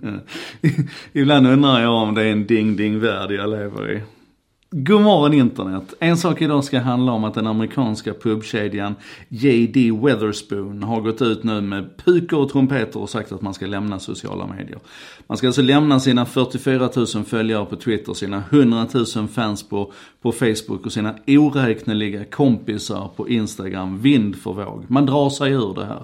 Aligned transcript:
Ibland 1.12 1.46
undrar 1.46 1.80
jag 1.80 1.94
om 1.94 2.14
det 2.14 2.22
är 2.22 2.32
en 2.32 2.46
ding-ding-värld 2.46 3.30
jag 3.30 3.50
lever 3.50 3.92
i. 3.92 4.00
God 4.74 5.00
morgon 5.00 5.34
internet! 5.34 5.94
En 6.00 6.16
sak 6.16 6.42
idag 6.42 6.64
ska 6.64 6.80
handla 6.80 7.12
om 7.12 7.24
att 7.24 7.34
den 7.34 7.46
amerikanska 7.46 8.14
pubkedjan 8.14 8.94
JD 9.28 9.90
Weatherspoon 9.90 10.82
har 10.82 11.00
gått 11.00 11.22
ut 11.22 11.44
nu 11.44 11.60
med 11.60 11.96
pukor 11.96 12.40
och 12.40 12.50
trumpeter 12.50 13.00
och 13.00 13.10
sagt 13.10 13.32
att 13.32 13.42
man 13.42 13.54
ska 13.54 13.66
lämna 13.66 13.98
sociala 13.98 14.46
medier. 14.46 14.78
Man 15.26 15.38
ska 15.38 15.46
alltså 15.46 15.62
lämna 15.62 16.00
sina 16.00 16.26
44 16.26 16.90
000 16.96 17.06
följare 17.06 17.64
på 17.64 17.76
Twitter, 17.76 18.14
sina 18.14 18.42
100 18.50 18.86
000 19.16 19.28
fans 19.28 19.68
på, 19.68 19.92
på 20.22 20.32
Facebook 20.32 20.86
och 20.86 20.92
sina 20.92 21.14
oräkneliga 21.26 22.24
kompisar 22.24 23.10
på 23.16 23.28
Instagram 23.28 24.02
vind 24.02 24.36
för 24.36 24.52
våg. 24.52 24.84
Man 24.88 25.06
drar 25.06 25.30
sig 25.30 25.52
ur 25.52 25.74
det 25.74 25.84
här. 25.84 26.02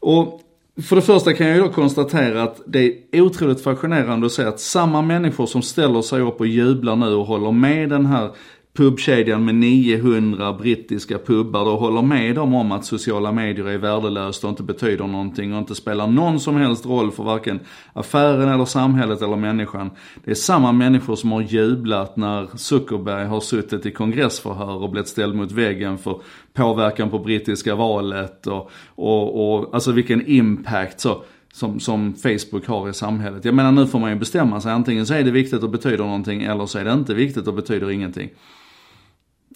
Och 0.00 0.40
för 0.82 0.96
det 0.96 1.02
första 1.02 1.32
kan 1.32 1.46
jag 1.46 1.56
ju 1.56 1.62
då 1.62 1.68
konstatera 1.68 2.42
att 2.42 2.60
det 2.66 2.94
är 3.12 3.20
otroligt 3.20 3.62
fascinerande 3.62 4.26
att 4.26 4.32
se 4.32 4.44
att 4.44 4.60
samma 4.60 5.02
människor 5.02 5.46
som 5.46 5.62
ställer 5.62 6.02
sig 6.02 6.20
upp 6.20 6.40
och 6.40 6.46
jublar 6.46 6.96
nu 6.96 7.14
och 7.14 7.26
håller 7.26 7.52
med 7.52 7.88
den 7.88 8.06
här 8.06 8.30
pubkedjan 8.76 9.44
med 9.44 9.54
900 9.54 10.52
brittiska 10.52 11.18
pubbar 11.18 11.64
då 11.64 11.76
håller 11.76 12.02
med 12.02 12.34
dem 12.34 12.54
om 12.54 12.72
att 12.72 12.84
sociala 12.84 13.32
medier 13.32 13.68
är 13.68 13.78
värdelöst 13.78 14.44
och 14.44 14.50
inte 14.50 14.62
betyder 14.62 15.06
någonting 15.06 15.52
och 15.52 15.58
inte 15.58 15.74
spelar 15.74 16.06
någon 16.06 16.40
som 16.40 16.56
helst 16.56 16.86
roll 16.86 17.12
för 17.12 17.22
varken 17.22 17.60
affären 17.92 18.48
eller 18.48 18.64
samhället 18.64 19.22
eller 19.22 19.36
människan. 19.36 19.90
Det 20.24 20.30
är 20.30 20.34
samma 20.34 20.72
människor 20.72 21.16
som 21.16 21.32
har 21.32 21.40
jublat 21.40 22.16
när 22.16 22.56
Zuckerberg 22.56 23.26
har 23.26 23.40
suttit 23.40 23.86
i 23.86 23.90
kongressförhör 23.90 24.82
och 24.82 24.90
blivit 24.90 25.08
ställd 25.08 25.34
mot 25.34 25.52
väggen 25.52 25.98
för 25.98 26.20
påverkan 26.52 27.10
på 27.10 27.18
brittiska 27.18 27.74
valet 27.74 28.46
och, 28.46 28.70
och, 28.94 29.58
och 29.58 29.74
alltså 29.74 29.92
vilken 29.92 30.26
impact 30.26 31.00
så 31.00 31.22
som, 31.56 31.80
som 31.80 32.14
Facebook 32.14 32.66
har 32.66 32.88
i 32.88 32.92
samhället. 32.92 33.44
Jag 33.44 33.54
menar 33.54 33.72
nu 33.72 33.86
får 33.86 33.98
man 33.98 34.10
ju 34.10 34.16
bestämma 34.16 34.60
sig, 34.60 34.72
antingen 34.72 35.06
så 35.06 35.14
är 35.14 35.22
det 35.22 35.30
viktigt 35.30 35.62
och 35.62 35.70
betyder 35.70 36.04
någonting 36.04 36.42
eller 36.42 36.66
så 36.66 36.78
är 36.78 36.84
det 36.84 36.92
inte 36.92 37.14
viktigt 37.14 37.46
och 37.46 37.54
betyder 37.54 37.90
ingenting. 37.90 38.30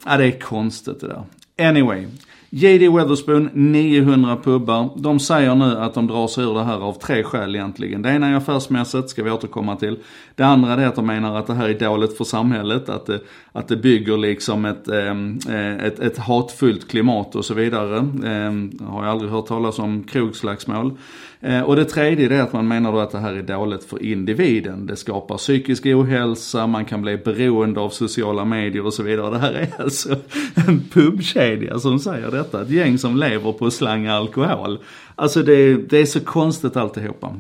Ja, 0.05 0.17
det 0.17 0.25
är 0.25 0.41
konstigt 0.41 1.01
det 1.01 1.07
där. 1.07 1.25
Anyway. 1.61 2.07
JD 2.53 2.89
Weatherspoon, 2.89 3.51
900 3.53 4.37
pubbar. 4.37 4.91
De 4.97 5.21
säger 5.21 5.55
nu 5.55 5.77
att 5.79 5.95
de 5.95 6.07
drar 6.07 6.29
sig 6.29 6.45
ur 6.45 6.55
det 6.55 6.65
här 6.65 6.79
av 6.79 6.93
tre 6.93 7.25
skäl 7.25 7.57
egentligen. 7.57 8.03
Det 8.03 8.11
ena 8.11 8.29
är 8.29 8.35
affärsmässigt, 8.35 9.11
ska 9.11 9.23
vi 9.23 9.31
återkomma 9.31 9.77
till. 9.77 9.99
Det 10.35 10.43
andra 10.43 10.73
är 10.73 10.87
att 10.87 10.97
de 10.97 11.07
menar 11.07 11.39
att 11.39 11.47
det 11.47 11.55
här 11.55 11.69
är 11.69 11.79
dåligt 11.79 12.17
för 12.17 12.25
samhället, 12.25 12.89
att 12.89 13.07
det, 13.07 13.21
att 13.53 13.69
det 13.69 13.77
bygger 13.77 14.17
liksom 14.17 14.65
ett, 14.65 14.89
ehm, 14.89 15.39
eh, 15.49 15.85
ett, 15.85 15.99
ett 15.99 16.19
hatfullt 16.19 16.89
klimat 16.89 17.35
och 17.35 17.45
så 17.45 17.55
vidare. 17.55 17.97
Eh, 17.97 18.87
har 18.89 19.05
jag 19.05 19.13
aldrig 19.13 19.31
hört 19.31 19.47
talas 19.47 19.79
om 19.79 20.03
krogslagsmål. 20.03 20.93
Eh, 21.41 21.61
och 21.61 21.77
det 21.77 21.85
tredje 21.85 22.37
är 22.37 22.43
att 22.43 22.53
man 22.53 22.69
menar 22.69 22.93
då 22.93 22.99
att 22.99 23.11
det 23.11 23.19
här 23.19 23.35
är 23.35 23.43
dåligt 23.43 23.85
för 23.85 24.03
individen. 24.03 24.87
Det 24.87 24.97
skapar 24.97 25.37
psykisk 25.37 25.87
ohälsa, 25.87 26.67
man 26.67 26.85
kan 26.85 27.03
bli 27.03 27.17
beroende 27.17 27.81
av 27.81 27.91
sociala 27.91 28.45
medier 28.45 28.87
och 28.87 28.95
så 28.95 29.03
vidare. 29.03 29.31
Det 29.31 29.39
här 29.39 29.53
är 29.53 29.83
alltså 29.83 30.17
en 30.55 30.81
pubkedja 30.93 31.50
som 31.81 31.99
säger 31.99 32.31
detta. 32.31 32.63
Ett 32.63 32.71
gäng 32.71 32.99
som 32.99 33.17
lever 33.17 33.53
på 33.53 33.67
att 33.67 33.73
slanga 33.73 34.15
alkohol. 34.15 34.79
Alltså 35.15 35.43
det, 35.43 35.75
det 35.75 35.99
är 35.99 36.07
så 36.07 36.21
konstigt 36.21 36.77
alltihopa. 36.77 37.35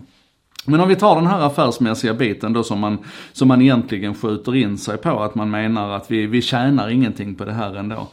Men 0.64 0.80
om 0.80 0.88
vi 0.88 0.96
tar 0.96 1.14
den 1.14 1.26
här 1.26 1.40
affärsmässiga 1.40 2.14
biten 2.14 2.52
då 2.52 2.62
som 2.62 2.80
man, 2.80 2.98
som 3.32 3.48
man 3.48 3.62
egentligen 3.62 4.14
skjuter 4.14 4.56
in 4.56 4.78
sig 4.78 4.98
på, 4.98 5.20
att 5.20 5.34
man 5.34 5.50
menar 5.50 5.90
att 5.90 6.10
vi, 6.10 6.26
vi 6.26 6.42
tjänar 6.42 6.88
ingenting 6.88 7.34
på 7.34 7.44
det 7.44 7.52
här 7.52 7.74
ändå. 7.74 8.08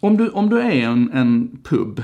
Om 0.00 0.16
du, 0.16 0.28
om 0.28 0.50
du 0.50 0.60
är 0.60 0.72
en, 0.72 1.10
en 1.12 1.58
pub 1.64 2.02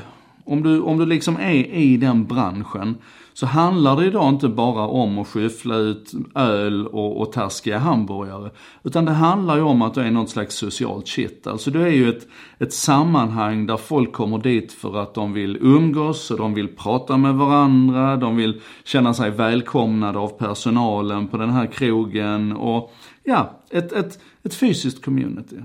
om 0.50 0.62
du, 0.62 0.80
om 0.80 0.98
du 0.98 1.06
liksom 1.06 1.36
är 1.36 1.74
i 1.74 1.96
den 1.96 2.26
branschen 2.26 2.96
så 3.32 3.46
handlar 3.46 3.96
det 3.96 4.06
idag 4.06 4.28
inte 4.28 4.48
bara 4.48 4.86
om 4.86 5.18
att 5.18 5.28
skyffla 5.28 5.76
ut 5.76 6.12
öl 6.34 6.86
och, 6.86 7.20
och 7.20 7.32
taskiga 7.32 7.78
hamburgare. 7.78 8.50
Utan 8.82 9.04
det 9.04 9.12
handlar 9.12 9.56
ju 9.56 9.62
om 9.62 9.82
att 9.82 9.94
du 9.94 10.00
är 10.00 10.10
något 10.10 10.30
slags 10.30 10.56
socialt 10.56 11.08
shit. 11.08 11.46
Alltså 11.46 11.70
du 11.70 11.82
är 11.82 11.91
ju 11.91 12.08
ett, 12.08 12.28
ett 12.58 12.72
sammanhang 12.72 13.66
där 13.66 13.76
folk 13.76 14.12
kommer 14.12 14.38
dit 14.38 14.72
för 14.72 15.02
att 15.02 15.14
de 15.14 15.32
vill 15.32 15.58
umgås 15.60 16.30
och 16.30 16.38
de 16.38 16.54
vill 16.54 16.69
prata 16.69 17.16
med 17.16 17.34
varandra. 17.34 18.16
De 18.16 18.36
vill 18.36 18.60
känna 18.84 19.14
sig 19.14 19.30
välkomnade 19.30 20.19
av 20.19 20.28
personalen 20.28 21.28
på 21.28 21.36
den 21.36 21.50
här 21.50 21.66
krogen 21.66 22.52
och 22.52 22.92
ja, 23.25 23.60
ett, 23.70 23.92
ett, 23.92 24.19
ett 24.42 24.54
fysiskt 24.54 25.04
community. 25.04 25.56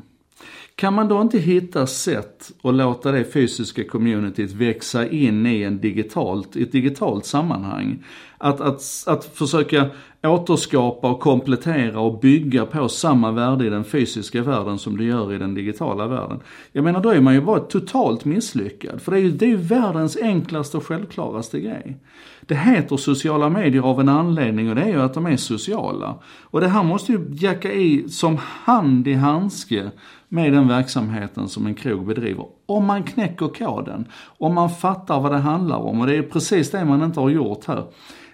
Kan 0.78 0.94
man 0.94 1.08
då 1.08 1.22
inte 1.22 1.40
hitta 1.40 1.88
sätt 1.88 2.52
att 2.64 2.74
låta 2.74 3.12
det 3.12 3.24
fysiska 3.24 3.84
communityt 3.84 4.52
växa 4.52 5.08
in 5.10 5.46
i 5.46 5.64
en 5.64 5.82
digitalt, 5.82 6.56
ett 6.56 6.72
digitalt 6.72 7.26
sammanhang? 7.26 8.04
Att, 8.38 8.62
att, 8.62 8.82
att 9.08 9.26
försöka 9.26 9.90
återskapa 10.26 11.12
och 11.12 11.20
komplettera 11.20 12.00
och 12.00 12.20
bygga 12.20 12.66
på 12.66 12.90
samma 12.90 13.32
värde 13.32 13.66
i 13.66 13.70
den 13.70 13.84
fysiska 13.84 14.42
världen 14.44 14.80
som 14.80 14.98
du 14.98 15.06
gör 15.06 15.34
i 15.34 15.38
den 15.38 15.56
digitala 15.56 16.08
världen. 16.08 16.40
Jag 16.72 16.84
menar 16.84 17.00
då 17.00 17.10
är 17.10 17.22
man 17.22 17.34
ju 17.34 17.42
bara 17.42 17.60
totalt 17.60 18.26
misslyckad. 18.26 19.02
För 19.02 19.12
det 19.12 19.18
är 19.18 19.22
ju, 19.22 19.32
det 19.32 19.46
är 19.46 19.50
ju 19.50 19.58
världens 19.58 20.18
enklaste 20.22 20.78
och 20.78 20.86
självklaraste 20.86 21.60
grej. 21.60 21.98
Det 22.42 22.56
heter 22.56 22.98
sociala 22.98 23.50
medier 23.50 23.82
av 23.82 24.00
en 24.00 24.10
anledning 24.10 24.70
och 24.70 24.76
det 24.76 24.82
är 24.82 24.90
ju 24.90 25.02
att 25.02 25.14
de 25.14 25.26
är 25.26 25.38
sociala. 25.38 26.16
Och 26.42 26.62
det 26.62 26.68
här 26.68 26.84
måste 26.84 27.12
ju 27.12 27.28
jacka 27.32 27.74
i 27.74 28.10
som 28.10 28.38
hand 28.42 29.08
i 29.08 29.14
handske 29.14 29.92
med 30.30 30.54
den 30.54 30.68
verksamheten 30.68 31.50
som 31.50 31.66
en 31.66 31.76
krog 31.76 32.06
bedriver. 32.06 32.46
Om 32.66 32.86
man 32.86 33.04
knäcker 33.04 33.48
koden, 33.48 34.06
om 34.38 34.54
man 34.54 34.70
fattar 34.70 35.20
vad 35.20 35.32
det 35.32 35.38
handlar 35.38 35.78
om 35.78 36.02
och 36.02 36.08
det 36.08 36.16
är 36.16 36.22
precis 36.22 36.72
det 36.72 36.86
man 36.86 37.04
inte 37.04 37.20
har 37.20 37.30
gjort 37.30 37.66
här. 37.66 37.84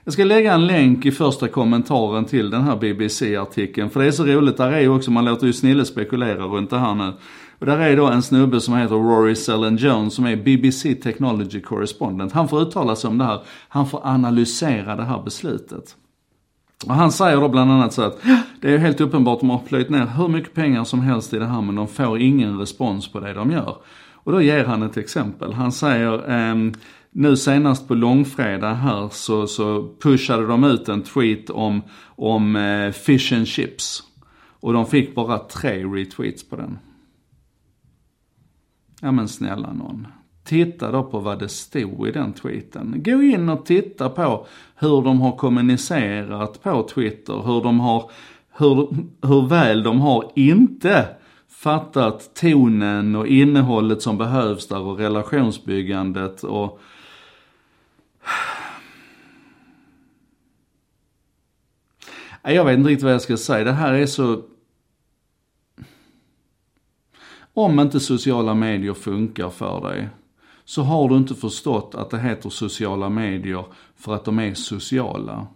Jag 0.04 0.14
ska 0.14 0.24
lägga 0.24 0.54
en 0.54 0.68
länk 0.68 1.06
i 1.06 1.12
första 1.12 1.48
kommentaren 1.48 2.26
till 2.26 2.50
den 2.50 2.62
här 2.62 2.76
BBC-artikeln, 2.76 3.90
för 3.90 4.00
det 4.00 4.06
är 4.06 4.12
så 4.12 4.26
roligt, 4.26 4.58
där 4.58 4.72
är 4.72 4.80
ju 4.80 4.90
också, 4.90 5.12
man 5.12 5.26
låter 5.26 5.48
ju 5.48 5.54
Snille 5.54 5.86
spekulera 5.86 6.44
runt 6.44 6.70
det 6.70 6.80
här 6.80 6.96
nu. 6.96 7.14
Och 7.60 7.66
där 7.66 7.80
är 7.80 7.98
då 7.98 8.08
en 8.08 8.22
snubbe 8.22 8.62
som 8.62 8.78
heter 8.78 8.96
Rory 8.96 9.36
Sellen 9.36 9.78
Jones 9.78 10.14
som 10.14 10.26
är 10.26 10.36
BBC 10.36 10.96
Technology 10.96 11.62
Correspondent. 11.62 12.32
Han 12.32 12.48
får 12.48 12.62
uttala 12.62 12.96
sig 12.96 13.08
om 13.08 13.18
det 13.18 13.24
här, 13.24 13.42
han 13.70 13.88
får 13.88 14.02
analysera 14.04 14.96
det 14.96 15.04
här 15.04 15.22
beslutet. 15.24 15.96
Och 16.88 16.94
han 16.94 17.12
säger 17.12 17.42
då 17.42 17.50
bland 17.50 17.72
annat 17.72 17.94
så 17.94 18.02
att 18.02 18.22
det 18.62 18.68
är 18.68 18.72
ju 18.72 18.78
helt 18.78 19.02
uppenbart, 19.02 19.40
de 19.40 19.50
har 19.50 19.60
plöjt 19.60 19.90
ner 19.90 20.06
hur 20.18 20.28
mycket 20.28 20.54
pengar 20.54 20.84
som 20.84 21.02
helst 21.02 21.34
i 21.34 21.40
det 21.40 21.46
här 21.46 21.62
men 21.62 21.76
de 21.76 21.88
får 21.88 22.20
ingen 22.20 22.60
respons 22.60 23.12
på 23.12 23.20
det 23.20 23.34
de 23.34 23.52
gör. 23.52 23.76
Och 24.24 24.32
då 24.32 24.42
ger 24.42 24.66
han 24.66 24.84
ett 24.84 24.98
exempel. 24.98 25.54
Han 25.54 25.72
säger, 25.72 26.30
eh, 26.30 26.56
nu 27.12 27.38
senast 27.38 27.88
på 27.88 27.94
långfredag 27.94 28.74
här 28.74 29.10
så, 29.10 29.48
så 29.48 29.96
pushade 30.00 30.48
de 30.48 30.64
ut 30.64 30.90
en 30.90 31.02
tweet 31.02 31.50
om, 31.50 31.82
om 32.06 32.56
eh, 32.56 32.92
fish 32.92 33.34
and 33.34 33.48
chips. 33.48 34.04
Och 34.60 34.74
de 34.74 34.86
fick 34.86 35.16
bara 35.16 35.38
tre 35.38 35.84
retweets 35.84 36.50
på 36.50 36.56
den. 36.56 36.80
Ja 39.02 39.12
men 39.12 39.28
snälla 39.28 39.74
någon. 39.74 40.08
Titta 40.44 40.92
då 40.92 41.04
på 41.04 41.20
vad 41.20 41.40
det 41.40 41.50
stod 41.50 42.08
i 42.08 42.12
den 42.12 42.34
tweeten. 42.34 43.04
Gå 43.06 43.22
in 43.22 43.50
och 43.50 43.66
titta 43.66 44.10
på 44.10 44.46
hur 44.76 45.02
de 45.02 45.22
har 45.22 45.38
kommunicerat 45.38 46.64
på 46.64 46.84
Twitter, 46.84 47.34
hur 47.34 47.64
de 47.64 47.80
har, 47.80 48.12
hur, 48.58 48.96
hur 49.22 49.48
väl 49.48 49.84
de 49.84 50.02
har 50.02 50.32
inte 50.36 51.08
fattat 51.62 52.34
tonen 52.36 53.16
och 53.16 53.28
innehållet 53.28 54.02
som 54.02 54.18
behövs 54.18 54.68
där 54.68 54.80
och 54.80 54.98
relationsbyggandet 54.98 56.44
och 56.44 56.80
Jag 62.44 62.66
vet 62.66 62.78
inte 62.78 62.90
riktigt 62.90 63.04
vad 63.04 63.14
jag 63.14 63.22
ska 63.22 63.38
säga. 63.38 63.64
Det 63.64 63.72
här 63.72 63.94
är 63.94 64.06
så 64.06 64.42
om 67.54 67.80
inte 67.80 68.00
sociala 68.00 68.54
medier 68.54 68.94
funkar 68.94 69.50
för 69.50 69.82
dig, 69.90 70.10
så 70.66 70.82
har 70.82 71.10
du 71.10 71.16
inte 71.16 71.36
förstått 71.36 71.96
att 71.96 72.10
det 72.10 72.20
heter 72.20 72.50
sociala 72.50 73.10
medier 73.10 73.66
för 73.96 74.16
att 74.16 74.26
de 74.26 74.40
är 74.40 74.54
sociala. 74.54 75.48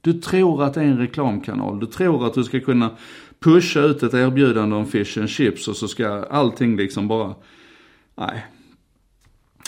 Du 0.00 0.12
tror 0.12 0.62
att 0.62 0.74
det 0.74 0.80
är 0.80 0.84
en 0.84 0.98
reklamkanal, 0.98 1.80
du 1.80 1.86
tror 1.86 2.26
att 2.26 2.34
du 2.34 2.44
ska 2.44 2.60
kunna 2.60 2.90
pusha 3.40 3.80
ut 3.80 4.02
ett 4.02 4.14
erbjudande 4.14 4.76
om 4.76 4.86
fish 4.86 5.18
and 5.18 5.28
chips 5.28 5.68
och 5.68 5.76
så 5.76 5.88
ska 5.88 6.08
allting 6.08 6.76
liksom 6.76 7.08
bara, 7.08 7.34
nej. 8.14 8.46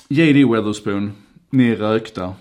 JD 0.08 0.44
Weatherspoon, 0.44 1.12
ni 1.50 1.68
är 1.70 1.76
rökta. 1.76 2.34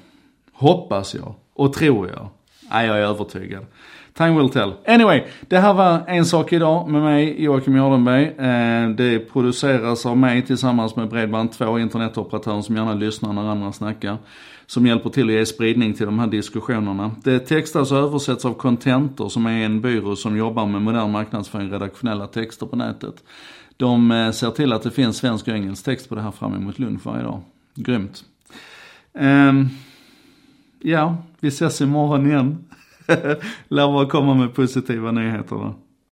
Hoppas 0.52 1.16
jag, 1.16 1.36
och 1.54 1.74
tror 1.74 2.08
jag. 2.08 2.30
Nej, 2.72 2.88
jag 2.88 2.98
är 2.98 3.02
övertygad. 3.02 3.66
Time 4.14 4.38
will 4.38 4.50
tell. 4.50 4.74
Anyway, 4.88 5.24
det 5.42 5.58
här 5.58 5.74
var 5.74 6.04
En 6.08 6.26
sak 6.26 6.54
idag 6.54 6.90
med 6.90 7.02
mig, 7.02 7.44
Joakim 7.44 7.76
Jardenberg. 7.76 8.24
Eh, 8.26 8.90
det 8.90 9.20
produceras 9.20 10.06
av 10.06 10.18
mig 10.18 10.42
tillsammans 10.42 10.96
med 10.96 11.10
Bredband2, 11.10 11.80
internetoperatören 11.80 12.64
som 12.64 12.76
gärna 12.76 12.94
lyssnar 12.94 13.34
när 13.34 13.52
andra 13.52 13.72
snackar. 13.72 14.18
Som 14.66 14.88
hjälper 14.88 15.10
till 15.10 15.28
att 15.28 15.32
ge 15.32 15.46
spridning 15.46 15.94
till 15.94 16.06
de 16.06 16.20
här 16.20 16.28
diskussionerna. 16.28 17.12
Det 17.24 17.40
textas 17.40 17.92
och 17.92 17.98
översätts 17.98 18.46
av 18.46 18.54
Contentor 18.54 19.30
som 19.30 19.46
är 19.46 19.66
en 19.66 19.82
byrå 19.82 20.16
som 20.16 20.38
jobbar 20.38 20.66
med 20.66 20.82
modern 20.82 21.12
marknadsföring, 21.12 21.72
redaktionella 21.72 22.28
texter 22.28 22.66
på 22.66 22.76
nätet. 22.76 23.24
De 23.78 24.12
eh, 24.12 24.32
ser 24.32 24.52
till 24.52 24.74
att 24.74 24.84
det 24.84 24.92
finns 24.92 25.18
svensk 25.18 25.48
och 25.48 25.54
engelsk 25.54 25.86
text 25.86 26.10
på 26.10 26.16
det 26.16 26.22
här 26.22 26.32
fram 26.32 26.56
emot 26.56 26.80
lunch 26.80 27.06
varje 27.06 27.24
dag. 27.24 27.42
Grymt. 27.76 28.24
Um, 29.14 29.70
ja, 30.82 31.18
vi 31.40 31.48
ses 31.48 31.82
imorgon 31.82 32.28
igen. 32.28 32.58
Lär 33.68 33.88
bara 33.88 34.06
komma 34.06 34.34
med 34.34 34.56
positiva 34.56 35.12
nyheter 35.12 35.56
då. 35.56 35.76